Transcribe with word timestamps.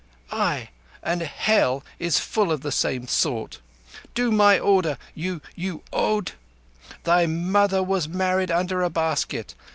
"Ay; 0.31 0.69
and 1.03 1.21
Hell 1.21 1.83
is 1.99 2.17
full 2.17 2.51
of 2.51 2.61
the 2.61 2.71
same 2.71 3.05
sort. 3.07 3.59
Do 4.15 4.31
my 4.31 4.57
order, 4.57 4.97
you—you 5.13 5.83
Od! 5.93 6.31
Thy 7.03 7.27
mother 7.27 7.83
was 7.83 8.07
married 8.09 8.49
under 8.49 8.81
a 8.81 8.89
basket! 8.89 9.53